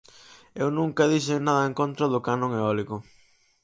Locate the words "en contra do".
1.69-2.23